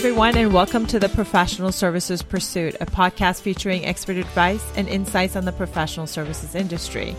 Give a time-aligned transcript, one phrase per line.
[0.00, 5.36] everyone, and welcome to the Professional Services Pursuit, a podcast featuring expert advice and insights
[5.36, 7.14] on the professional services industry.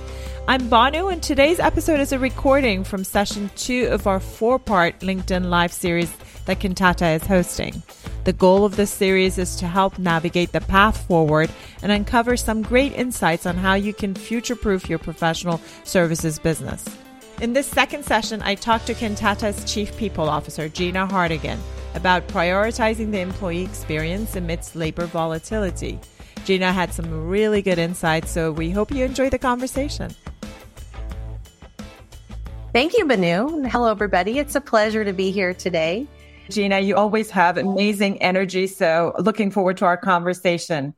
[0.48, 5.02] I'm Banoo, and today's episode is a recording from session two of our four part
[5.02, 6.12] LinkedIn Live series
[6.48, 7.84] that Kantata is hosting.
[8.24, 11.52] The goal of this series is to help navigate the path forward
[11.84, 16.84] and uncover some great insights on how you can future proof your professional services business.
[17.42, 21.60] In this second session, I talked to Kantata's Chief People Officer, Gina Hartigan,
[21.96, 26.00] about prioritizing the employee experience amidst labor volatility.
[26.46, 30.14] Gina had some really good insights, so we hope you enjoy the conversation.
[32.74, 33.64] Thank you, Banoo.
[33.64, 34.40] Hello, everybody.
[34.40, 36.08] It's a pleasure to be here today.
[36.50, 40.94] Gina, you always have amazing energy, so looking forward to our conversation.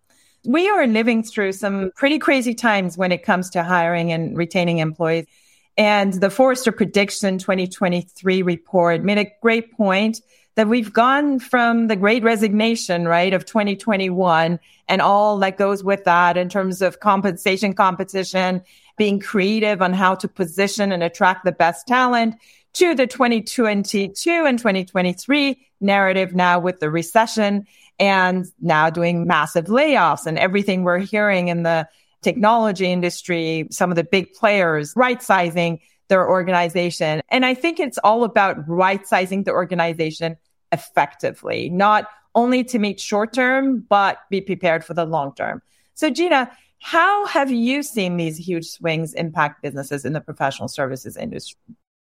[0.45, 4.79] We are living through some pretty crazy times when it comes to hiring and retaining
[4.79, 5.25] employees.
[5.77, 10.21] And the Forrester Prediction 2023 report made a great point
[10.55, 16.03] that we've gone from the great resignation, right, of 2021 and all that goes with
[16.03, 18.61] that in terms of compensation competition,
[18.97, 22.35] being creative on how to position and attract the best talent
[22.73, 23.85] to the 2022 and
[24.59, 27.65] 2023 narrative now with the recession
[27.99, 31.87] and now doing massive layoffs and everything we're hearing in the
[32.21, 35.79] technology industry, some of the big players right sizing
[36.13, 37.23] their organization.
[37.29, 40.37] And I think it's all about right sizing the organization
[40.71, 45.63] effectively, not only to meet short term, but be prepared for the long term.
[45.95, 51.17] So Gina, how have you seen these huge swings impact businesses in the professional services
[51.17, 51.57] industry?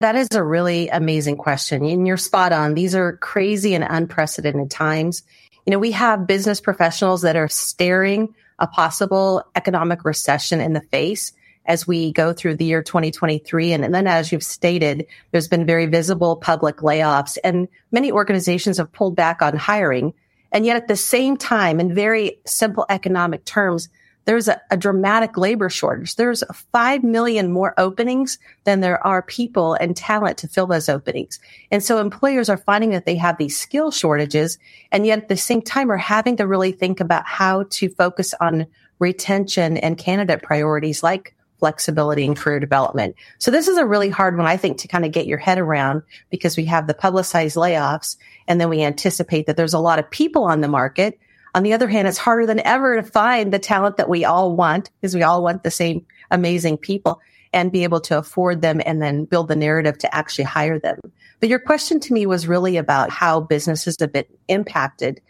[0.00, 1.84] That is a really amazing question.
[1.84, 2.74] And you're spot on.
[2.74, 5.22] These are crazy and unprecedented times.
[5.64, 10.80] You know, we have business professionals that are staring a possible economic recession in the
[10.80, 11.32] face
[11.66, 13.72] as we go through the year 2023.
[13.72, 18.78] And, and, then, as you've stated, there's been very visible public layoffs, and many organizations
[18.78, 20.14] have pulled back on hiring.
[20.50, 23.88] And yet, at the same time, in very simple economic terms,
[24.24, 26.16] there's a, a dramatic labor shortage.
[26.16, 31.40] There's 5 million more openings than there are people and talent to fill those openings.
[31.70, 34.58] And so employers are finding that they have these skill shortages
[34.92, 38.34] and yet at the same time are having to really think about how to focus
[38.40, 38.66] on
[38.98, 43.14] retention and candidate priorities like flexibility and career development.
[43.38, 45.60] So this is a really hard one, I think, to kind of get your head
[45.60, 48.16] around because we have the publicized layoffs
[48.48, 51.20] and then we anticipate that there's a lot of people on the market.
[51.54, 54.56] On the other hand, it's harder than ever to find the talent that we all
[54.56, 57.20] want because we all want the same amazing people
[57.52, 60.98] and be able to afford them and then build the narrative to actually hire them.
[61.38, 65.20] But your question to me was really about how businesses have been impacted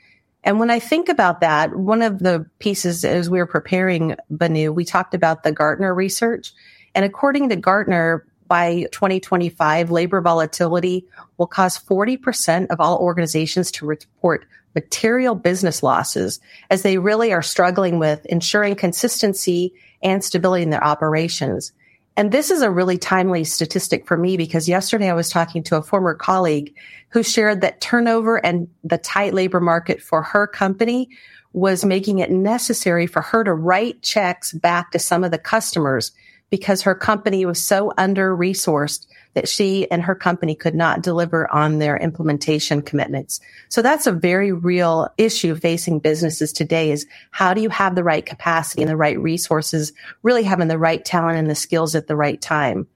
[0.44, 4.72] and when I think about that, one of the pieces as we were preparing Banoo,
[4.72, 6.52] we talked about the Gartner research.
[6.94, 11.06] And according to Gartner, by 2025, labor volatility
[11.38, 14.44] will cause 40% of all organizations to report
[14.74, 16.38] material business losses
[16.68, 19.72] as they really are struggling with ensuring consistency
[20.02, 21.72] and stability in their operations.
[22.16, 25.76] And this is a really timely statistic for me because yesterday I was talking to
[25.76, 26.74] a former colleague
[27.08, 31.08] who shared that turnover and the tight labor market for her company
[31.54, 36.12] was making it necessary for her to write checks back to some of the customers
[36.50, 41.50] because her company was so under resourced that she and her company could not deliver
[41.52, 43.40] on their implementation commitments.
[43.68, 48.04] So that's a very real issue facing businesses today is how do you have the
[48.04, 49.92] right capacity and the right resources,
[50.22, 52.86] really having the right talent and the skills at the right time.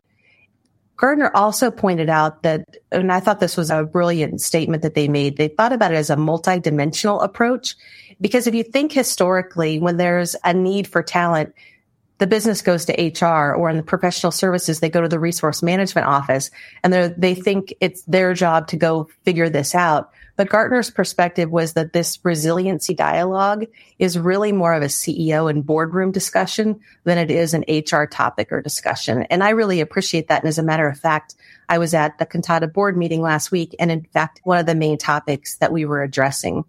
[0.96, 5.08] Gartner also pointed out that, and I thought this was a brilliant statement that they
[5.08, 5.36] made.
[5.36, 7.76] They thought about it as a multidimensional approach.
[8.18, 11.54] Because if you think historically, when there's a need for talent,
[12.18, 15.62] the business goes to HR or in the professional services, they go to the resource
[15.62, 16.50] management office
[16.82, 20.12] and they they think it's their job to go figure this out.
[20.36, 23.66] But Gartner's perspective was that this resiliency dialogue
[23.98, 28.52] is really more of a CEO and boardroom discussion than it is an HR topic
[28.52, 29.22] or discussion.
[29.30, 30.42] And I really appreciate that.
[30.42, 31.34] And as a matter of fact,
[31.70, 33.74] I was at the Kantata board meeting last week.
[33.80, 36.64] And in fact, one of the main topics that we were addressing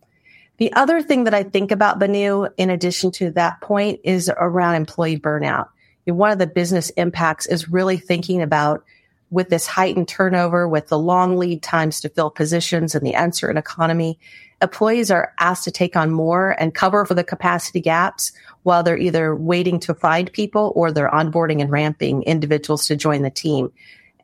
[0.58, 4.76] the other thing that I think about Banoo, in addition to that point, is around
[4.76, 5.70] employee burnout.
[6.06, 8.84] One of the business impacts is really thinking about
[9.30, 13.58] with this heightened turnover, with the long lead times to fill positions and the uncertain
[13.58, 14.18] economy,
[14.62, 18.32] employees are asked to take on more and cover for the capacity gaps
[18.64, 23.22] while they're either waiting to find people or they're onboarding and ramping individuals to join
[23.22, 23.72] the team.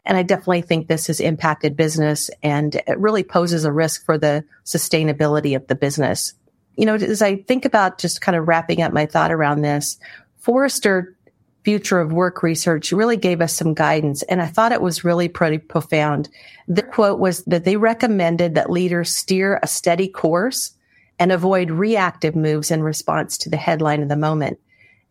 [0.06, 4.18] And I definitely think this has impacted business and it really poses a risk for
[4.18, 6.34] the sustainability of the business.
[6.76, 9.98] You know, as I think about just kind of wrapping up my thought around this,
[10.38, 11.16] Forrester
[11.64, 14.22] future of work research really gave us some guidance.
[14.24, 16.30] And I thought it was really pretty profound.
[16.68, 20.74] The quote was that they recommended that leaders steer a steady course
[21.20, 24.60] and avoid reactive moves in response to the headline of the moment.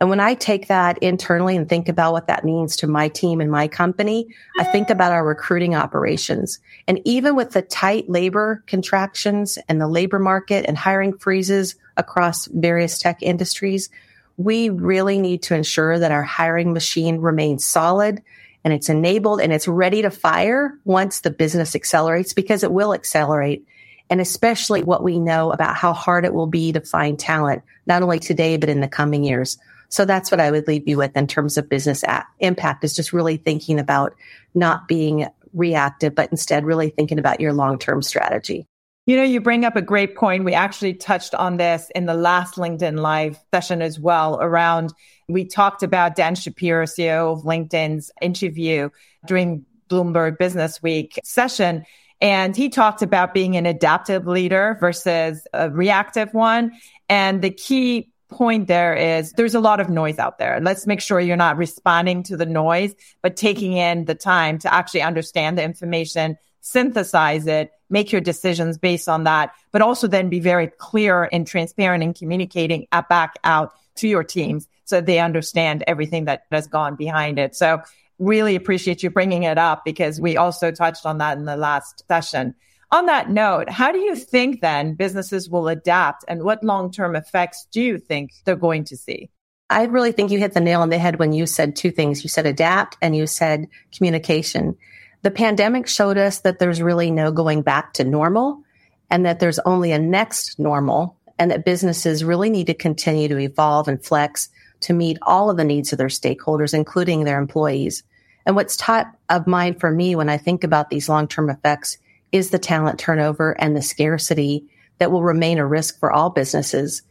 [0.02, 3.40] And when I take that internally and think about what that means to my team
[3.40, 4.26] and my company,
[4.58, 6.58] I think about our recruiting operations.
[6.88, 12.46] And even with the tight labor contractions and the labor market and hiring freezes across
[12.46, 13.90] various tech industries,
[14.36, 18.24] we really need to ensure that our hiring machine remains solid
[18.64, 22.92] and it's enabled and it's ready to fire once the business accelerates because it will
[22.92, 23.64] accelerate.
[24.10, 28.02] And especially what we know about how hard it will be to find talent, not
[28.02, 29.58] only today, but in the coming years.
[29.92, 32.02] So that's what I would leave you with in terms of business
[32.40, 34.14] impact is just really thinking about
[34.54, 38.66] not being reactive, but instead really thinking about your long term strategy.
[39.04, 40.44] You know, you bring up a great point.
[40.44, 44.94] We actually touched on this in the last LinkedIn Live session as well around,
[45.28, 48.90] we talked about Dan Shapiro, CEO of LinkedIn's interview
[49.26, 51.84] during Bloomberg Business Week session.
[52.20, 56.72] And he talked about being an adaptive leader versus a reactive one.
[57.08, 60.60] And the key point there is there's a lot of noise out there.
[60.60, 64.72] Let's make sure you're not responding to the noise, but taking in the time to
[64.72, 70.28] actually understand the information, synthesize it, make your decisions based on that, but also then
[70.28, 75.84] be very clear and transparent in communicating back out to your teams so they understand
[75.86, 77.54] everything that has gone behind it.
[77.54, 77.82] So
[78.18, 82.04] really appreciate you bringing it up because we also touched on that in the last
[82.08, 82.54] session.
[82.92, 87.66] On that note, how do you think then businesses will adapt and what long-term effects
[87.72, 89.30] do you think they're going to see?
[89.70, 92.22] I really think you hit the nail on the head when you said two things.
[92.22, 93.66] You said adapt and you said
[93.96, 94.76] communication.
[95.22, 98.62] The pandemic showed us that there's really no going back to normal
[99.08, 103.38] and that there's only a next normal and that businesses really need to continue to
[103.38, 104.50] evolve and flex
[104.80, 108.02] to meet all of the needs of their stakeholders, including their employees.
[108.44, 111.96] And what's top of mind for me when I think about these long-term effects
[112.32, 114.64] is the talent turnover and the scarcity
[114.98, 117.02] that will remain a risk for all businesses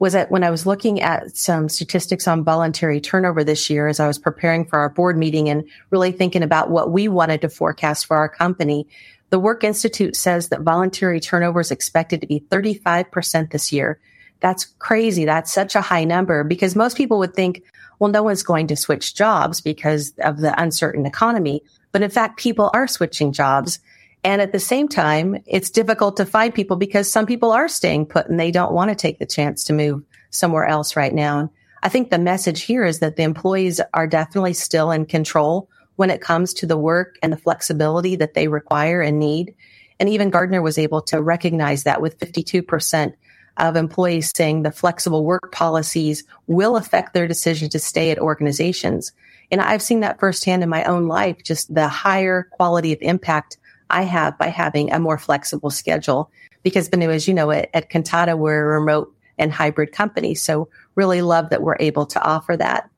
[0.00, 4.00] was that when I was looking at some statistics on voluntary turnover this year, as
[4.00, 7.50] I was preparing for our board meeting and really thinking about what we wanted to
[7.50, 8.88] forecast for our company,
[9.28, 14.00] the Work Institute says that voluntary turnover is expected to be 35% this year.
[14.40, 15.26] That's crazy.
[15.26, 17.62] That's such a high number because most people would think,
[17.98, 21.62] well, no one's going to switch jobs because of the uncertain economy.
[21.92, 23.80] But in fact, people are switching jobs.
[24.22, 28.06] And at the same time, it's difficult to find people because some people are staying
[28.06, 31.38] put and they don't want to take the chance to move somewhere else right now.
[31.38, 31.48] And
[31.82, 36.10] I think the message here is that the employees are definitely still in control when
[36.10, 39.54] it comes to the work and the flexibility that they require and need.
[39.98, 43.14] And even Gartner was able to recognize that with 52%
[43.56, 49.12] of employees saying the flexible work policies will affect their decision to stay at organizations.
[49.50, 53.58] And I've seen that firsthand in my own life, just the higher quality of impact
[53.90, 56.30] I have by having a more flexible schedule.
[56.62, 60.34] Because Banoo, as you know, at, at Kantata, we're a remote and hybrid company.
[60.34, 62.90] So really love that we're able to offer that.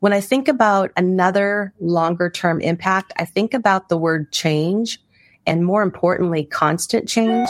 [0.00, 5.00] When I think about another longer term impact, I think about the word change
[5.46, 7.48] and more importantly, constant change,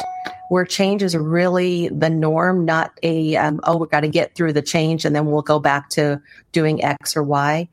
[0.50, 4.52] where change is really the norm, not a, um, oh, we've got to get through
[4.52, 6.20] the change and then we'll go back to
[6.52, 7.68] doing X or Y.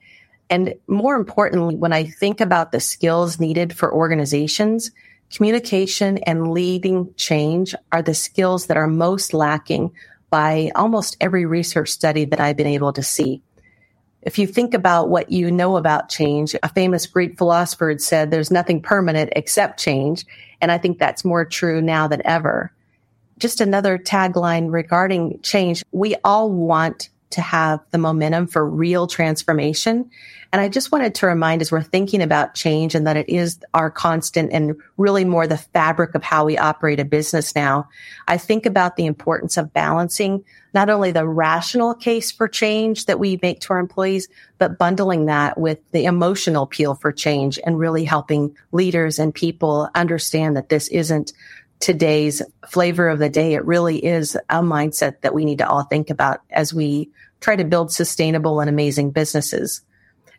[0.50, 4.92] And more importantly, when I think about the skills needed for organizations,
[5.34, 9.92] communication and leading change are the skills that are most lacking
[10.30, 13.42] by almost every research study that I've been able to see.
[14.22, 18.32] If you think about what you know about change, a famous Greek philosopher had said
[18.32, 20.26] there's nothing permanent except change.
[20.62, 22.72] And I think that's more true now than ever.
[23.38, 25.84] Just another tagline regarding change.
[25.92, 30.10] We all want to have the momentum for real transformation.
[30.52, 33.60] And I just wanted to remind as we're thinking about change and that it is
[33.74, 37.90] our constant and really more the fabric of how we operate a business now.
[38.28, 43.20] I think about the importance of balancing not only the rational case for change that
[43.20, 47.78] we make to our employees, but bundling that with the emotional appeal for change and
[47.78, 51.34] really helping leaders and people understand that this isn't
[51.84, 53.56] today's flavor of the day.
[53.56, 57.10] It really is a mindset that we need to all think about as we
[57.42, 59.82] try to build sustainable and amazing businesses.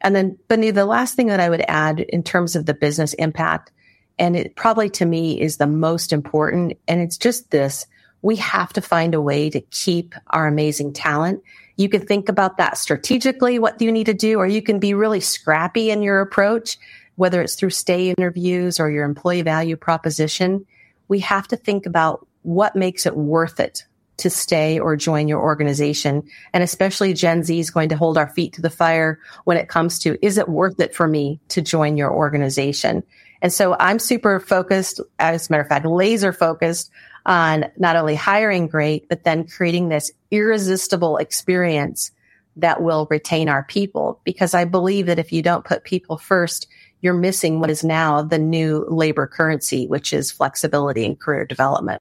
[0.00, 3.12] And then, Banoo, the last thing that I would add in terms of the business
[3.14, 3.72] impact,
[4.18, 7.86] and it probably to me is the most important, and it's just this.
[8.22, 11.42] We have to find a way to keep our amazing talent.
[11.76, 14.78] You can think about that strategically, what do you need to do, or you can
[14.78, 16.78] be really scrappy in your approach,
[17.16, 20.64] whether it's through stay interviews or your employee value proposition.
[21.08, 23.84] We have to think about what makes it worth it
[24.16, 26.22] to stay or join your organization.
[26.52, 29.68] And especially Gen Z is going to hold our feet to the fire when it
[29.68, 33.02] comes to, is it worth it for me to join your organization?
[33.42, 36.90] And so I'm super focused, as a matter of fact, laser focused
[37.26, 42.12] on not only hiring great, but then creating this irresistible experience
[42.56, 44.20] that will retain our people.
[44.24, 46.68] Because I believe that if you don't put people first,
[47.04, 52.00] you're missing what is now the new labor currency, which is flexibility and career development.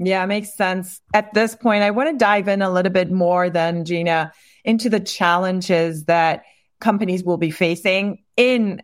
[0.00, 1.00] Yeah, makes sense.
[1.14, 4.32] At this point, I want to dive in a little bit more than Gina
[4.64, 6.42] into the challenges that
[6.80, 8.82] companies will be facing in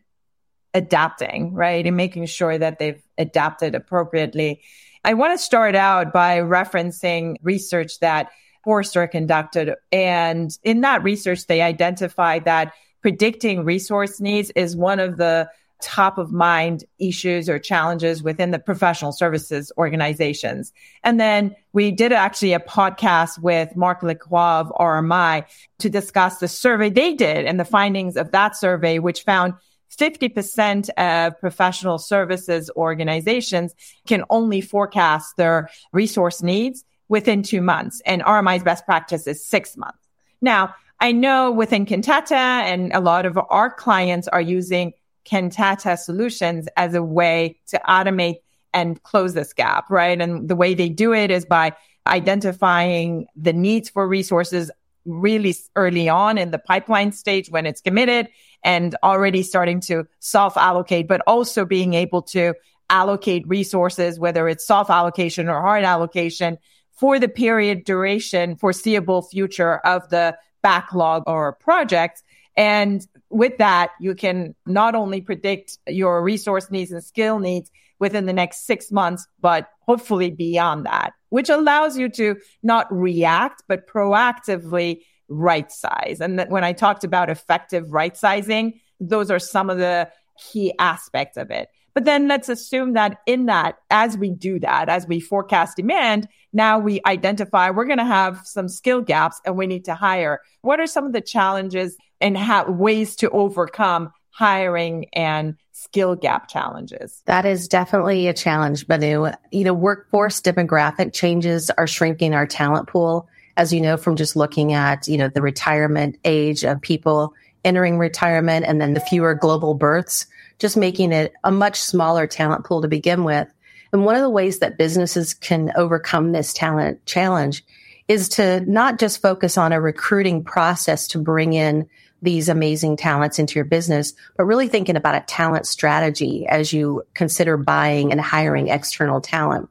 [0.73, 1.85] adapting, right?
[1.85, 4.63] And making sure that they've adapted appropriately.
[5.05, 8.31] I want to start out by referencing research that
[8.63, 9.75] Forrester conducted.
[9.91, 12.73] And in that research, they identified that
[13.07, 15.49] predicting resource needs is one of the
[15.81, 20.73] top of mind issues or challenges within the professional services organizations.
[21.05, 25.45] And then we did actually a podcast with Mark Lacroix of RMI
[25.79, 29.55] to discuss the survey they did and the findings of that survey, which found
[29.97, 33.73] 50% of professional services organizations
[34.09, 38.03] can only forecast their resource needs within two months.
[38.05, 40.01] And RMI's best practice is six months.
[40.43, 44.93] Now, I know within Kantata and a lot of our clients are using
[45.25, 48.37] Kantata solutions as a way to automate
[48.73, 50.21] and close this gap, right?
[50.21, 51.73] And the way they do it is by
[52.07, 54.71] identifying the needs for resources
[55.05, 58.29] really early on in the pipeline stage when it's committed
[58.63, 62.55] and already starting to self allocate, but also being able to
[62.91, 66.59] allocate resources, whether it's soft allocation or hard allocation
[66.93, 70.37] for the period duration foreseeable future of the
[70.67, 72.25] backlog or project.
[72.57, 77.71] And with that, you can not only predict your resource needs and skill needs
[78.01, 83.63] within the next six months, but hopefully beyond that, which allows you to not react,
[83.69, 86.21] but proactively right size.
[86.21, 90.11] And when I talked about effective right sizing, those are some of the
[90.51, 91.69] key aspects of it.
[91.97, 96.29] But then let's assume that in that, as we do that, as we forecast demand,
[96.53, 100.41] now we identify we're going to have some skill gaps and we need to hire.
[100.61, 102.37] What are some of the challenges and
[102.79, 107.23] ways to overcome hiring and skill gap challenges?
[107.25, 109.31] That is definitely a challenge, Banoo.
[109.51, 113.27] You know, workforce demographic changes are shrinking our talent pool.
[113.57, 117.33] As you know, from just looking at, you know, the retirement age of people
[117.65, 120.27] entering retirement and then the fewer global births,
[120.59, 123.49] just making it a much smaller talent pool to begin with.
[123.93, 127.65] And one of the ways that businesses can overcome this talent challenge
[128.09, 131.89] is to not just focus on a recruiting process to bring in
[132.23, 137.03] these amazing talents into your business, but really thinking about a talent strategy as you
[137.15, 139.69] consider buying and hiring external talent.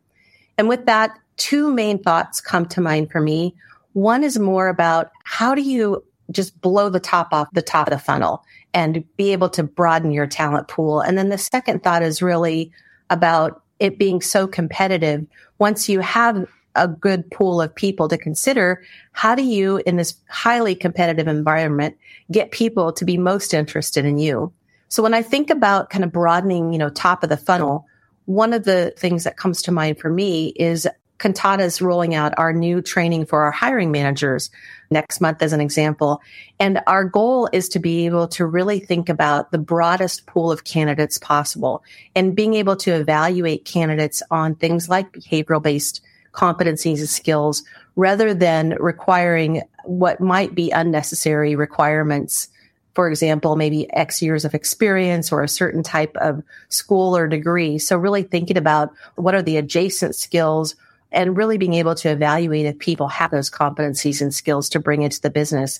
[0.57, 3.55] And with that, two main thoughts come to mind for me.
[3.93, 7.91] One is more about how do you just blow the top off the top of
[7.91, 8.43] the funnel
[8.75, 10.99] and be able to broaden your talent pool.
[10.99, 12.71] And then the second thought is really
[13.09, 15.25] about it being so competitive.
[15.57, 20.15] Once you have a good pool of people to consider, how do you, in this
[20.27, 21.97] highly competitive environment,
[22.31, 24.51] get people to be most interested in you?
[24.89, 27.85] So when I think about kind of broadening, you know, top of the funnel,
[28.25, 30.85] one of the things that comes to mind for me is
[31.17, 34.49] Kantata is rolling out our new training for our hiring managers
[34.91, 36.21] next month as an example.
[36.59, 40.65] And our goal is to be able to really think about the broadest pool of
[40.65, 41.83] candidates possible
[42.15, 46.01] and being able to evaluate candidates on things like behavioral based
[46.33, 47.63] competencies and skills
[47.95, 52.49] rather than requiring what might be unnecessary requirements.
[52.93, 57.77] For example, maybe X years of experience or a certain type of school or degree.
[57.77, 60.75] So really thinking about what are the adjacent skills
[61.15, 65.01] and really being able to evaluate if people have those competencies and skills to bring
[65.01, 65.79] into the business.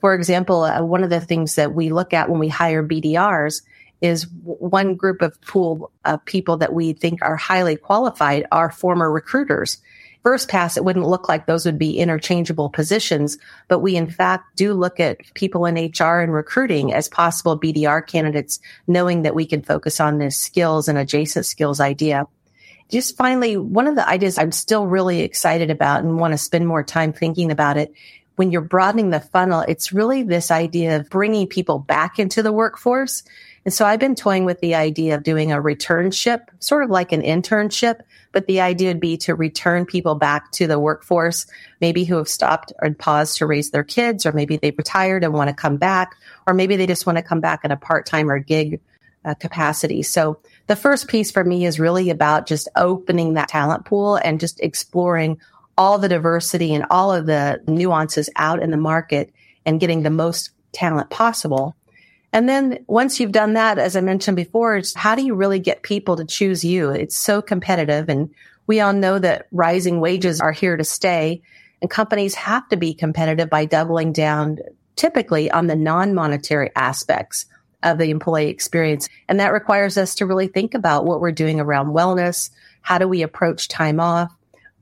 [0.00, 3.62] For example, uh, one of the things that we look at when we hire BDRs
[4.02, 9.10] is one group of pool of people that we think are highly qualified are former
[9.10, 9.78] recruiters.
[10.22, 13.38] First pass, it wouldn't look like those would be interchangeable positions,
[13.68, 18.06] but we in fact do look at people in HR and recruiting as possible BDR
[18.06, 22.26] candidates, knowing that we can focus on this skills and adjacent skills idea.
[22.94, 26.66] Just finally, one of the ideas I'm still really excited about and want to spend
[26.66, 27.92] more time thinking about it
[28.36, 32.52] when you're broadening the funnel, it's really this idea of bringing people back into the
[32.52, 33.22] workforce
[33.64, 37.12] and so I've been toying with the idea of doing a returnship, sort of like
[37.12, 38.00] an internship,
[38.32, 41.46] but the idea would be to return people back to the workforce,
[41.80, 45.32] maybe who have stopped or paused to raise their kids, or maybe they've retired and
[45.32, 46.14] want to come back,
[46.46, 48.80] or maybe they just want to come back in a part time or gig
[49.24, 50.02] uh, capacity.
[50.02, 54.40] So the first piece for me is really about just opening that talent pool and
[54.40, 55.38] just exploring
[55.76, 59.32] all the diversity and all of the nuances out in the market
[59.66, 61.74] and getting the most talent possible.
[62.32, 65.60] And then once you've done that, as I mentioned before, it's how do you really
[65.60, 66.90] get people to choose you?
[66.90, 68.08] It's so competitive.
[68.08, 68.30] And
[68.66, 71.42] we all know that rising wages are here to stay
[71.80, 74.58] and companies have to be competitive by doubling down
[74.96, 77.46] typically on the non-monetary aspects
[77.84, 79.08] of the employee experience.
[79.28, 82.50] And that requires us to really think about what we're doing around wellness.
[82.82, 84.34] How do we approach time off?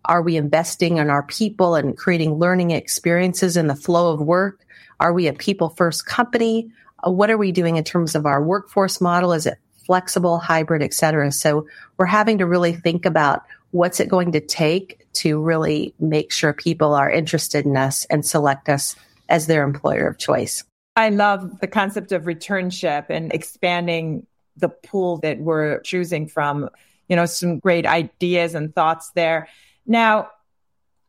[0.06, 4.64] Are we investing in our people and creating learning experiences in the flow of work?
[4.98, 6.70] Are we a people first company?
[7.06, 9.32] Uh, what are we doing in terms of our workforce model?
[9.32, 11.30] Is it flexible, hybrid, et cetera?
[11.32, 11.66] So
[11.98, 13.42] we're having to really think about
[13.72, 18.24] what's it going to take to really make sure people are interested in us and
[18.24, 18.96] select us
[19.28, 20.64] as their employer of choice.
[20.94, 26.68] I love the concept of returnship and expanding the pool that we're choosing from.
[27.08, 29.48] You know, some great ideas and thoughts there.
[29.86, 30.30] Now,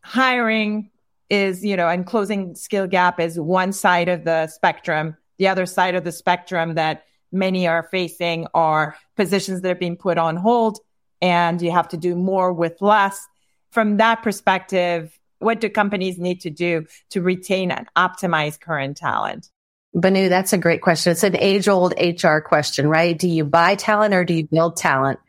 [0.02, 0.90] hiring
[1.30, 5.18] is, you know, and closing skill gap is one side of the spectrum.
[5.38, 9.98] The other side of the spectrum that many are facing are positions that are being
[9.98, 10.80] put on hold
[11.22, 13.26] and you have to do more with less.
[13.72, 19.50] From that perspective, what do companies need to do to retain and optimize current talent?
[19.94, 21.12] Banoo, that's a great question.
[21.12, 23.18] It's an age old HR question, right?
[23.18, 25.20] Do you buy talent or do you build talent?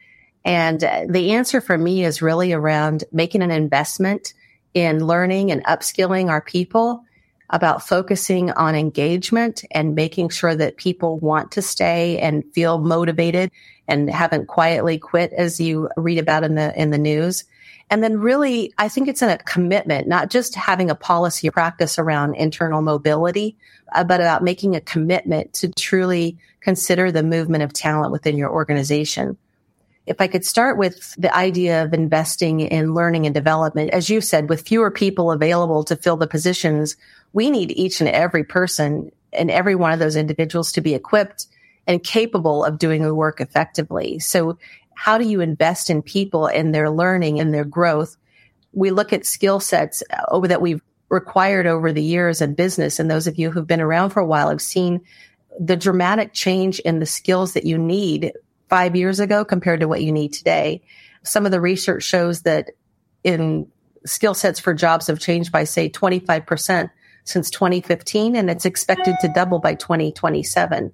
[0.44, 4.34] And uh, the answer for me is really around making an investment
[4.72, 7.04] in learning and upskilling our people
[7.50, 13.50] about focusing on engagement and making sure that people want to stay and feel motivated
[13.86, 17.44] and haven't quietly quit as you read about in the in the news
[17.90, 21.52] and then really, I think it's in a commitment, not just having a policy or
[21.52, 23.56] practice around internal mobility,
[23.94, 28.50] uh, but about making a commitment to truly consider the movement of talent within your
[28.50, 29.36] organization.
[30.06, 34.20] If I could start with the idea of investing in learning and development, as you
[34.20, 36.96] said, with fewer people available to fill the positions,
[37.32, 41.46] we need each and every person and every one of those individuals to be equipped
[41.86, 44.18] and capable of doing the work effectively.
[44.18, 44.58] So
[44.96, 48.16] how do you invest in people and their learning and their growth?
[48.72, 52.98] We look at skill sets uh, over that we've required over the years in business.
[52.98, 55.00] And those of you who've been around for a while have seen
[55.58, 58.32] the dramatic change in the skills that you need
[58.68, 60.82] five years ago compared to what you need today.
[61.22, 62.70] Some of the research shows that
[63.22, 63.68] in
[64.04, 66.90] skill sets for jobs have changed by say 25%
[67.24, 70.92] since 2015 and it's expected to double by 2027.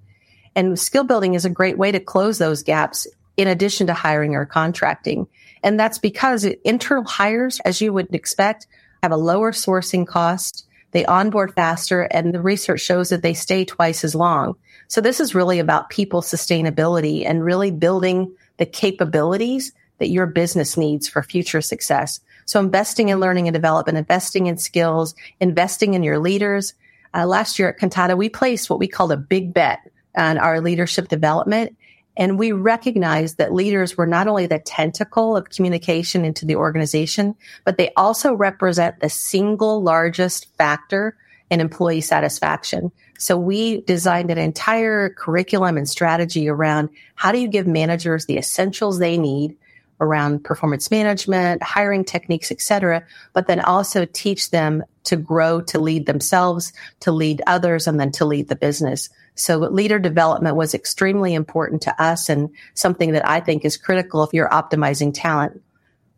[0.55, 3.07] And skill building is a great way to close those gaps
[3.41, 5.27] in addition to hiring or contracting.
[5.63, 8.67] And that's because internal hires, as you would expect,
[9.03, 10.67] have a lower sourcing cost.
[10.93, 14.57] They onboard faster and the research shows that they stay twice as long.
[14.89, 20.77] So this is really about people sustainability and really building the capabilities that your business
[20.77, 22.21] needs for future success.
[22.47, 26.75] So investing in learning and development, investing in skills, investing in your leaders.
[27.15, 29.81] Uh, last year at Kantata, we placed what we called a big bet
[30.17, 31.77] on our leadership development.
[32.21, 37.35] And we recognized that leaders were not only the tentacle of communication into the organization,
[37.65, 41.17] but they also represent the single largest factor
[41.49, 42.93] in employee satisfaction.
[43.19, 48.37] So we designed an entire curriculum and strategy around how do you give managers the
[48.37, 49.57] essentials they need
[49.99, 53.03] around performance management, hiring techniques, et cetera,
[53.33, 58.13] but then also teach them to grow, to lead themselves, to lead others, and then
[58.13, 59.09] to lead the business.
[59.41, 64.23] So leader development was extremely important to us and something that I think is critical
[64.23, 65.63] if you're optimizing talent.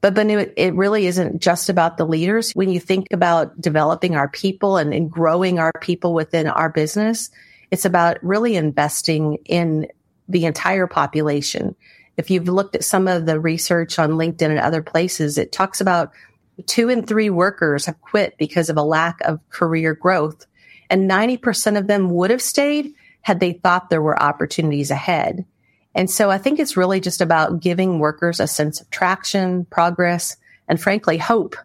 [0.00, 2.50] But Banoo, it, it really isn't just about the leaders.
[2.52, 7.30] When you think about developing our people and, and growing our people within our business,
[7.70, 9.86] it's about really investing in
[10.28, 11.76] the entire population.
[12.16, 15.80] If you've looked at some of the research on LinkedIn and other places, it talks
[15.80, 16.10] about
[16.66, 20.46] two in three workers have quit because of a lack of career growth.
[20.90, 25.44] And 90% of them would have stayed had they thought there were opportunities ahead.
[25.94, 30.36] And so I think it's really just about giving workers a sense of traction, progress,
[30.68, 31.56] and frankly, hope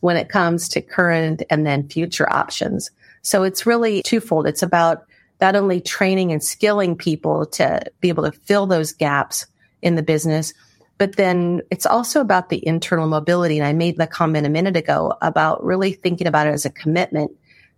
[0.00, 2.90] when it comes to current and then future options.
[3.22, 4.46] So it's really twofold.
[4.46, 5.06] It's about
[5.40, 9.46] not only training and skilling people to be able to fill those gaps
[9.82, 10.54] in the business,
[10.98, 13.58] but then it's also about the internal mobility.
[13.58, 16.70] And I made the comment a minute ago about really thinking about it as a
[16.70, 17.32] commitment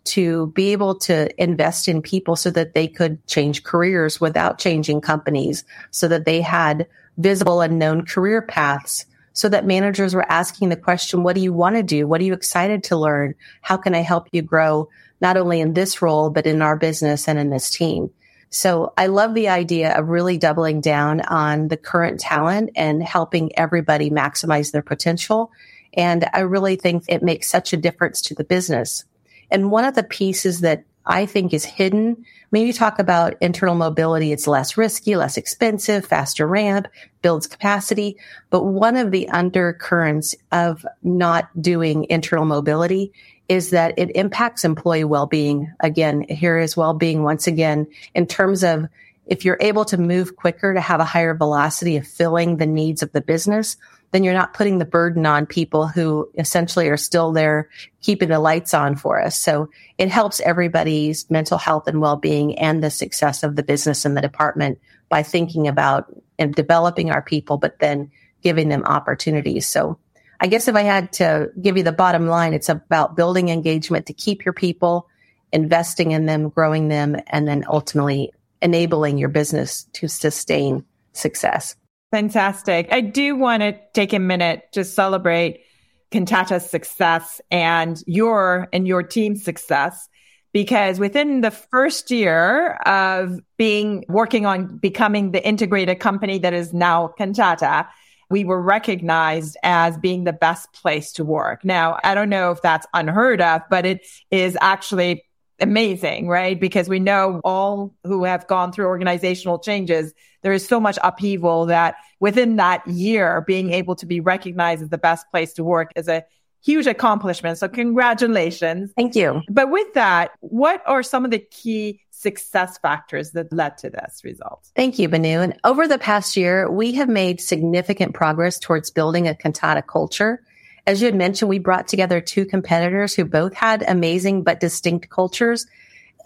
[0.06, 5.00] to be able to invest in people so that they could change careers without changing
[5.00, 6.86] companies, so that they had
[7.18, 11.52] visible and known career paths, so that managers were asking the question, what do you
[11.52, 12.06] want to do?
[12.06, 13.34] What are you excited to learn?
[13.60, 14.88] How can I help you grow
[15.20, 18.10] not only in this role, but in our business and in this team?
[18.48, 23.58] So I love the idea of really doubling down on the current talent and helping
[23.58, 25.50] everybody maximize their potential
[25.96, 29.04] And I really think it makes such a difference to the business.
[29.50, 34.32] And one of the pieces that I think is hidden, maybe talk about internal mobility.
[34.32, 36.88] It's less risky, less expensive, faster ramp,
[37.22, 38.16] builds capacity.
[38.50, 43.12] But one of the undercurrents of not doing internal mobility
[43.48, 45.72] is that it impacts employee well-being.
[45.78, 48.86] Again, here is well-being once again in terms of
[49.26, 53.02] if you're able to move quicker to have a higher velocity of filling the needs
[53.02, 53.76] of the business,
[54.12, 57.68] then you're not putting the burden on people who essentially are still there
[58.00, 59.38] keeping the lights on for us.
[59.38, 64.16] So it helps everybody's mental health and well-being and the success of the business and
[64.16, 66.06] the department by thinking about
[66.38, 68.10] and developing our people, but then
[68.42, 69.66] giving them opportunities.
[69.66, 69.98] So
[70.40, 74.06] I guess if I had to give you the bottom line, it's about building engagement
[74.06, 75.08] to keep your people,
[75.52, 81.76] investing in them, growing them, and then ultimately enabling your business to sustain success.
[82.12, 82.88] Fantastic.
[82.92, 85.64] I do want to take a minute to celebrate
[86.12, 90.08] Kantata's success and your and your team's success
[90.52, 96.72] because within the first year of being working on becoming the integrated company that is
[96.72, 97.88] now Kantata,
[98.30, 101.64] we were recognized as being the best place to work.
[101.64, 105.24] Now, I don't know if that's unheard of, but it is actually
[105.60, 106.58] amazing, right?
[106.58, 110.12] Because we know all who have gone through organizational changes,
[110.46, 114.90] there is so much upheaval that within that year, being able to be recognized as
[114.90, 116.24] the best place to work is a
[116.62, 117.58] huge accomplishment.
[117.58, 118.92] So congratulations.
[118.96, 119.42] Thank you.
[119.50, 124.20] But with that, what are some of the key success factors that led to this
[124.22, 124.70] result?
[124.76, 125.40] Thank you, Banoo.
[125.40, 130.44] And over the past year, we have made significant progress towards building a Kantata culture.
[130.86, 135.10] As you had mentioned, we brought together two competitors who both had amazing but distinct
[135.10, 135.66] cultures.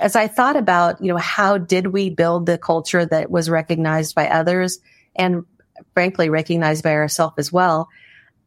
[0.00, 4.14] As I thought about, you know, how did we build the culture that was recognized
[4.14, 4.80] by others
[5.14, 5.44] and
[5.92, 7.88] frankly recognized by ourselves as well?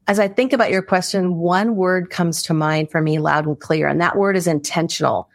[0.07, 3.57] As I think about your question, one word comes to mind for me loud and
[3.57, 5.29] clear, and that word is intentional.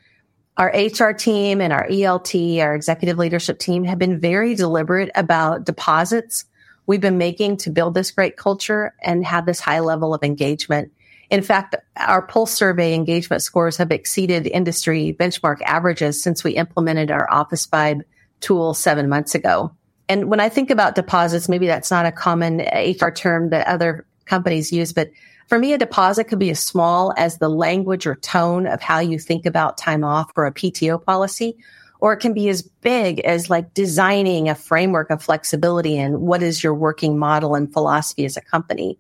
[0.57, 5.65] Our HR team and our ELT, our executive leadership team have been very deliberate about
[5.65, 6.45] deposits
[6.89, 10.91] we've been making to build this great culture and have this high level of engagement.
[11.31, 17.11] In fact, our pulse survey engagement scores have exceeded industry benchmark averages since we implemented
[17.11, 18.03] our Office Vibe
[18.41, 19.73] tool seven months ago.
[20.09, 24.07] And when I think about deposits, maybe that's not a common HR term that other
[24.25, 25.11] companies use, but
[25.49, 28.99] for me, a deposit could be as small as the language or tone of how
[28.99, 31.57] you think about time off or a PTO policy,
[32.01, 36.43] or it can be as big as like designing a framework of flexibility and what
[36.43, 38.99] is your working model and philosophy as a company.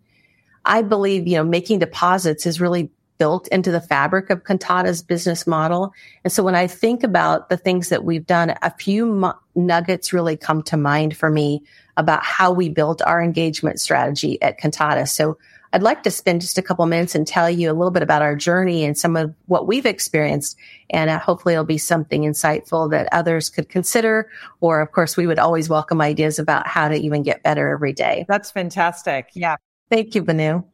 [0.68, 5.46] I believe, you know, making deposits is really built into the fabric of Kantata's business
[5.46, 5.92] model.
[6.22, 10.36] And so when I think about the things that we've done, a few nuggets really
[10.36, 11.64] come to mind for me
[11.96, 15.08] about how we built our engagement strategy at Kantata.
[15.08, 15.36] So
[15.72, 18.22] I'd like to spend just a couple minutes and tell you a little bit about
[18.22, 20.56] our journey and some of what we've experienced.
[20.88, 24.30] And uh, hopefully it'll be something insightful that others could consider.
[24.60, 27.92] Or of course, we would always welcome ideas about how to even get better every
[27.92, 28.24] day.
[28.28, 29.30] That's fantastic.
[29.34, 29.56] Yeah.
[29.90, 30.64] Thank you, Banoo.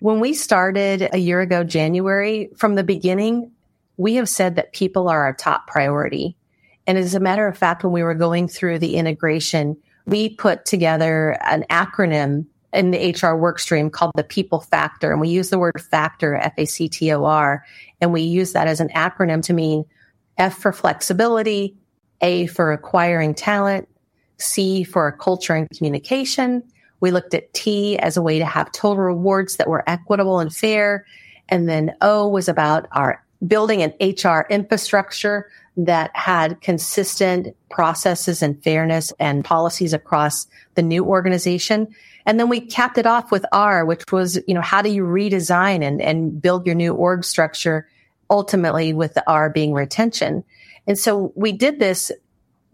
[0.00, 3.50] When we started a year ago, January, from the beginning,
[3.96, 6.36] we have said that people are our top priority.
[6.86, 10.64] And as a matter of fact, when we were going through the integration, we put
[10.64, 15.12] together an acronym in the HR workstream called the people factor.
[15.12, 17.64] And we use the word factor, F A C T O R,
[18.00, 19.84] and we use that as an acronym to mean
[20.38, 21.76] F for flexibility,
[22.22, 23.88] A for acquiring talent,
[24.38, 26.62] C for culture and communication,
[27.02, 30.54] we looked at T as a way to have total rewards that were equitable and
[30.54, 31.04] fair.
[31.48, 38.62] And then O was about our building an HR infrastructure that had consistent processes and
[38.62, 41.88] fairness and policies across the new organization.
[42.24, 45.02] And then we capped it off with R, which was, you know, how do you
[45.02, 47.88] redesign and, and build your new org structure
[48.30, 50.44] ultimately with the R being retention.
[50.86, 52.12] And so we did this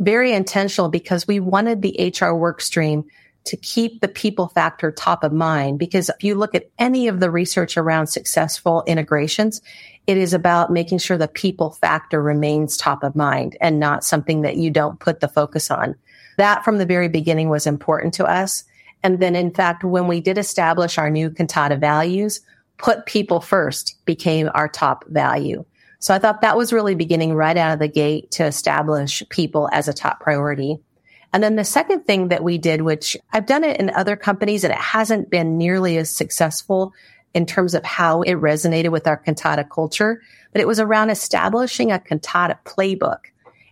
[0.00, 3.04] very intentional because we wanted the HR work stream
[3.44, 5.78] to keep the people factor top of mind.
[5.78, 9.62] Because if you look at any of the research around successful integrations,
[10.06, 14.42] it is about making sure the people factor remains top of mind and not something
[14.42, 15.94] that you don't put the focus on.
[16.36, 18.64] That from the very beginning was important to us.
[19.02, 22.40] And then in fact, when we did establish our new Kantata values,
[22.78, 25.64] put people first became our top value.
[26.00, 29.68] So I thought that was really beginning right out of the gate to establish people
[29.72, 30.78] as a top priority.
[31.32, 34.64] And then the second thing that we did, which I've done it in other companies
[34.64, 36.94] and it hasn't been nearly as successful
[37.34, 41.92] in terms of how it resonated with our Kantata culture, but it was around establishing
[41.92, 43.20] a Kantata playbook.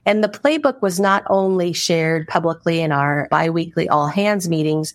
[0.05, 4.95] And the playbook was not only shared publicly in our biweekly all hands meetings,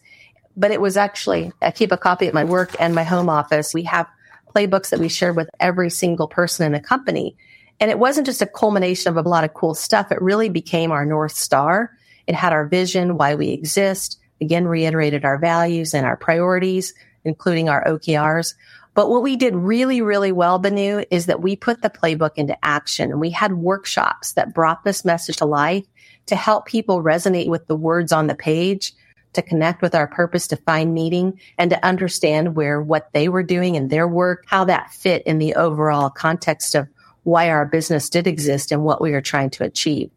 [0.56, 3.74] but it was actually, I keep a copy at my work and my home office.
[3.74, 4.08] We have
[4.56, 7.36] playbooks that we shared with every single person in the company.
[7.80, 10.12] And it wasn't just a culmination of a lot of cool stuff.
[10.12, 11.92] It really became our North Star.
[12.28, 17.70] It had our vision, why we exist, again, reiterated our values and our priorities, including
[17.70, 18.56] our OKRs.
[18.94, 22.58] But what we did really, really well, Banoo, is that we put the playbook into
[22.66, 25.86] action and we had workshops that brought this message to life
[26.26, 28.94] to help people resonate with the words on the page,
[29.34, 33.44] to connect with our purpose, to find meaning and to understand where what they were
[33.44, 36.88] doing in their work, how that fit in the overall context of
[37.24, 40.12] why our business did exist and what we were trying to achieve.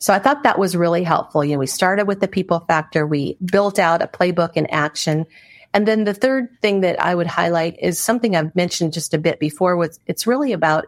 [0.00, 1.44] So I thought that was really helpful.
[1.44, 3.06] You know, we started with the people factor.
[3.06, 5.26] We built out a playbook in action.
[5.74, 9.18] And then the third thing that I would highlight is something I've mentioned just a
[9.18, 10.86] bit before was it's really about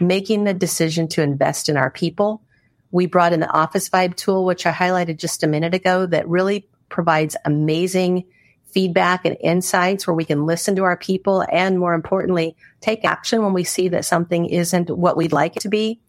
[0.00, 2.42] making the decision to invest in our people.
[2.90, 6.28] We brought in the office vibe tool, which I highlighted just a minute ago that
[6.28, 8.24] really provides amazing
[8.66, 13.42] feedback and insights where we can listen to our people and more importantly, take action
[13.42, 16.00] when we see that something isn't what we'd like it to be.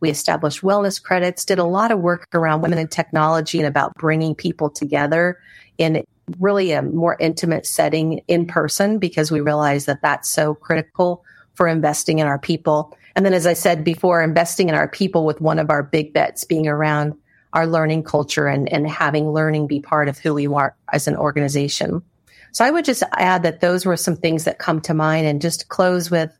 [0.00, 3.94] We established wellness credits, did a lot of work around women in technology and about
[3.94, 5.38] bringing people together
[5.78, 6.04] in
[6.38, 11.68] really a more intimate setting in person because we realized that that's so critical for
[11.68, 12.96] investing in our people.
[13.14, 16.12] And then, as I said before, investing in our people with one of our big
[16.12, 17.14] bets being around
[17.52, 21.16] our learning culture and, and having learning be part of who we are as an
[21.16, 22.02] organization.
[22.52, 25.40] So I would just add that those were some things that come to mind and
[25.40, 26.36] just close with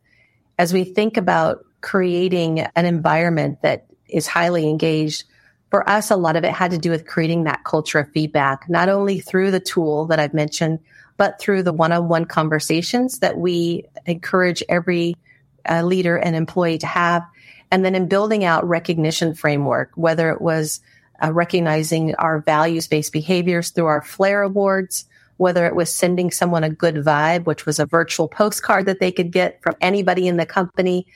[0.58, 5.22] as we think about creating an environment that is highly engaged.
[5.70, 8.68] For us, a lot of it had to do with creating that culture of feedback,
[8.68, 10.80] not only through the tool that I've mentioned,
[11.16, 15.16] but through the one on one conversations that we encourage every
[15.70, 17.24] uh, leader and employee to have.
[17.70, 20.80] And then in building out recognition framework, whether it was
[21.22, 25.04] uh, recognizing our values based behaviors through our Flair Awards,
[25.36, 29.12] whether it was sending someone a good vibe, which was a virtual postcard that they
[29.12, 31.06] could get from anybody in the company,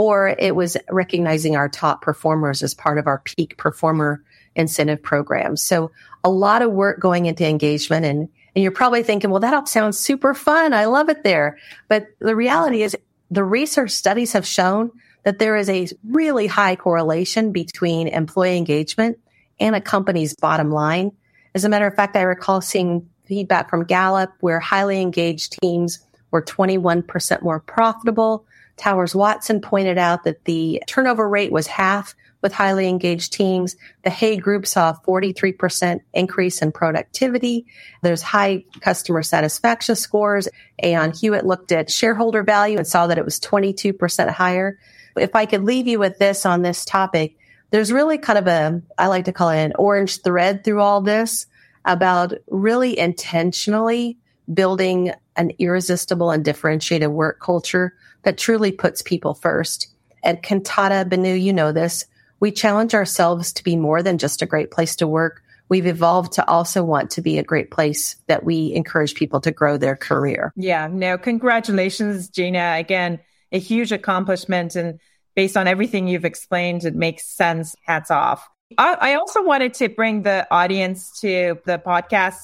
[0.00, 4.24] or it was recognizing our top performers as part of our peak performer
[4.56, 5.58] incentive program.
[5.58, 5.90] So
[6.24, 9.66] a lot of work going into engagement and and you're probably thinking, well, that all
[9.66, 10.72] sounds super fun.
[10.72, 11.58] I love it there.
[11.86, 12.96] But the reality is
[13.30, 14.90] the research studies have shown
[15.22, 19.18] that there is a really high correlation between employee engagement
[19.60, 21.12] and a company's bottom line.
[21.54, 26.00] As a matter of fact, I recall seeing feedback from Gallup where highly engaged teams
[26.32, 28.46] were 21% more profitable.
[28.80, 33.76] Towers Watson pointed out that the turnover rate was half with highly engaged teams.
[34.04, 37.66] The Hay Group saw a 43% increase in productivity.
[38.00, 40.48] There's high customer satisfaction scores.
[40.82, 44.78] Aon Hewitt looked at shareholder value and saw that it was 22% higher.
[45.14, 47.36] If I could leave you with this on this topic,
[47.70, 51.02] there's really kind of a, I like to call it an orange thread through all
[51.02, 51.46] this
[51.84, 54.16] about really intentionally
[54.52, 59.88] building an irresistible and differentiated work culture that truly puts people first.
[60.22, 62.06] At Kantata Banoo, you know this,
[62.40, 65.42] we challenge ourselves to be more than just a great place to work.
[65.68, 69.52] We've evolved to also want to be a great place that we encourage people to
[69.52, 70.52] grow their career.
[70.56, 72.76] Yeah, no, congratulations, Gina.
[72.78, 73.20] Again,
[73.52, 74.74] a huge accomplishment.
[74.74, 74.98] And
[75.36, 77.76] based on everything you've explained, it makes sense.
[77.84, 78.48] Hats off.
[78.78, 82.38] I, I also wanted to bring the audience to the podcast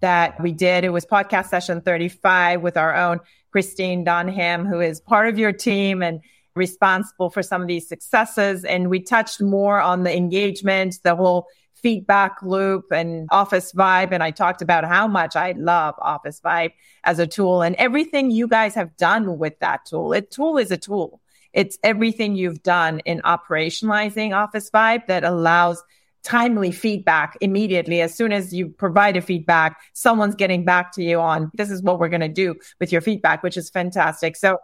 [0.00, 0.84] that we did.
[0.84, 3.20] It was podcast session 35 with our own
[3.56, 6.20] Christine Dunham, who is part of your team and
[6.54, 8.66] responsible for some of these successes.
[8.66, 14.12] And we touched more on the engagement, the whole feedback loop and office vibe.
[14.12, 16.72] And I talked about how much I love office vibe
[17.04, 20.12] as a tool and everything you guys have done with that tool.
[20.12, 21.22] A tool is a tool.
[21.54, 25.82] It's everything you've done in operationalizing Office Vibe that allows
[26.26, 28.00] timely feedback immediately.
[28.00, 31.82] As soon as you provide a feedback, someone's getting back to you on this is
[31.82, 34.34] what we're going to do with your feedback, which is fantastic.
[34.34, 34.58] So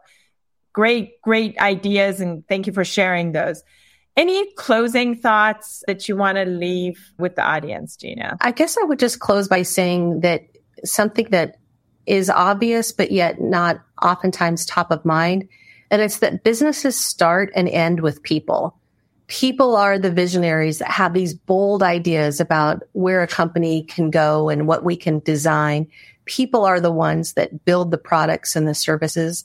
[0.73, 2.21] great, great ideas.
[2.21, 3.63] And thank you for sharing those.
[4.17, 8.37] Any closing thoughts that you want to leave with the audience, Gina?
[8.41, 10.43] I guess I would just close by saying that
[10.85, 11.59] something that
[12.07, 15.49] is obvious, but yet not oftentimes top of mind
[15.93, 18.75] and it's that businesses start and end with people.
[19.29, 24.49] People are the visionaries that have these bold ideas about where a company can go
[24.49, 25.87] and what we can design.
[26.25, 29.45] People are the ones that build the products and the services.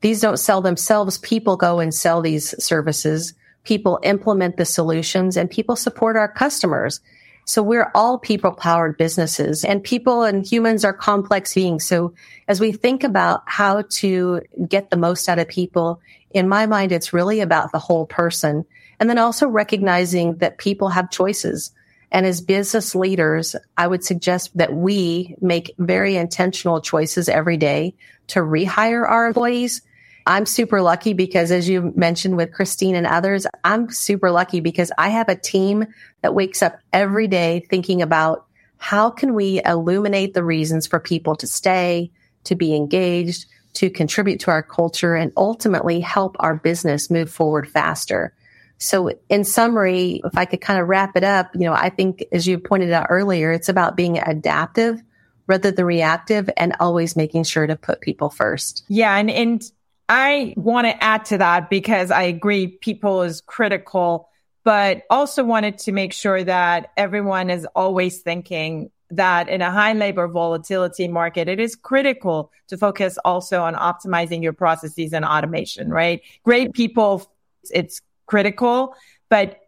[0.00, 1.18] These don't sell themselves.
[1.18, 3.34] People go and sell these services.
[3.64, 7.00] People implement the solutions and people support our customers.
[7.44, 11.86] So we're all people powered businesses and people and humans are complex beings.
[11.86, 12.12] So
[12.46, 16.92] as we think about how to get the most out of people, in my mind,
[16.92, 18.66] it's really about the whole person.
[19.00, 21.72] And then also recognizing that people have choices
[22.10, 27.94] And as business leaders, I would suggest that we make very intentional choices every day
[28.28, 29.82] to rehire our employees.
[30.26, 34.92] I'm super lucky because as you mentioned with Christine and others, I'm super lucky because
[34.96, 35.86] I have a team
[36.22, 38.46] that wakes up every day thinking about
[38.78, 42.10] how can we illuminate the reasons for people to stay,
[42.44, 47.68] to be engaged, to contribute to our culture and ultimately help our business move forward
[47.68, 48.32] faster.
[48.78, 52.24] So in summary, if I could kind of wrap it up, you know, I think
[52.32, 55.02] as you pointed out earlier, it's about being adaptive
[55.48, 58.84] rather than reactive and always making sure to put people first.
[58.88, 59.16] Yeah.
[59.16, 59.62] And, and
[60.08, 64.28] I want to add to that because I agree people is critical,
[64.62, 69.94] but also wanted to make sure that everyone is always thinking that in a high
[69.94, 75.90] labor volatility market, it is critical to focus also on optimizing your processes and automation,
[75.90, 76.20] right?
[76.44, 77.30] Great people,
[77.70, 78.94] it's critical,
[79.28, 79.58] but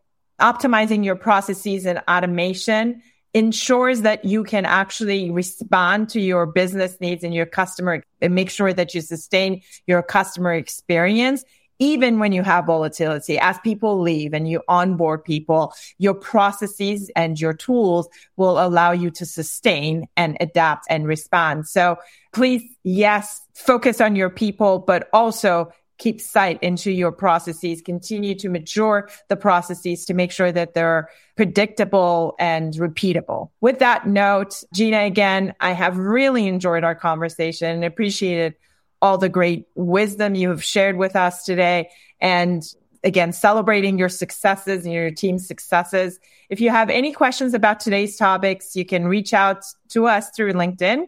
[0.41, 3.03] optimizing your processes and automation
[3.35, 8.51] ensures that you can actually respond to your business needs and your customer and make
[8.51, 11.45] sure that you sustain your customer experience
[11.81, 17.41] even when you have volatility, as people leave and you onboard people, your processes and
[17.41, 21.67] your tools will allow you to sustain and adapt and respond.
[21.67, 21.97] So
[22.33, 28.49] please, yes, focus on your people, but also keep sight into your processes, continue to
[28.49, 33.51] mature the processes to make sure that they're predictable and repeatable.
[33.61, 38.55] With that note, Gina, again, I have really enjoyed our conversation and appreciated
[39.03, 41.91] all the great wisdom you have shared with us today.
[42.21, 42.63] And
[43.05, 46.19] again, celebrating your successes and your team's successes.
[46.49, 50.55] If you have any questions about today's topics, you can reach out to us through
[50.55, 51.07] LinkedIn.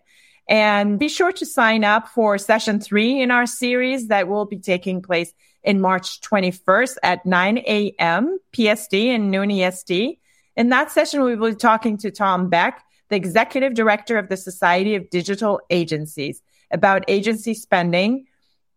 [0.48, 4.59] And be sure to sign up for session three in our series that will be
[4.59, 8.38] taking place in March 21st at 9 a.m.
[8.55, 10.18] PST and noon EST.
[10.57, 14.37] In that session, we will be talking to Tom Beck, the executive director of the
[14.37, 18.26] Society of Digital Agencies about agency spending,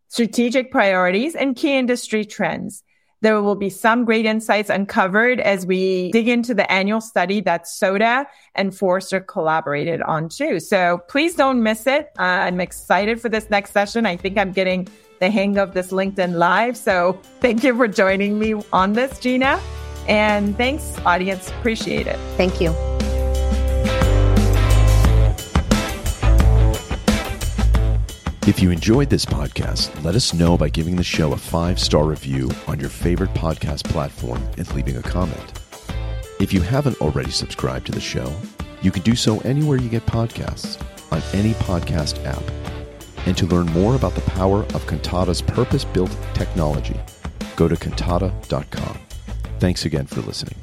[0.10, 2.84] strategic priorities, and key industry trends.
[3.26, 7.68] There will be some great insights uncovered as we dig into the annual study that
[7.68, 10.60] SODA and Forrester collaborated on too.
[10.60, 12.12] So please don't miss it.
[12.20, 14.06] Uh, I'm excited for this next session.
[14.06, 14.88] I think I'm getting
[15.20, 16.78] the hang of this LinkedIn Live.
[16.78, 19.60] So thank you for joining me on this, Gina.
[20.08, 21.50] And thanks, audience.
[21.50, 22.20] Appreciate it.
[22.38, 22.95] Thank you.
[28.48, 32.06] If you enjoyed this podcast, let us know by giving the show a five star
[32.06, 35.62] review on your favorite podcast platform and leaving a comment.
[36.40, 38.32] If you haven't already subscribed to the show,
[38.84, 40.80] you can do so anywhere you get podcasts
[41.12, 42.44] on any podcast app.
[43.26, 47.00] And to learn more about the power of Kantata's purpose built technology,
[47.56, 49.00] go to kantata.com.
[49.60, 50.60] Thanks again for listening.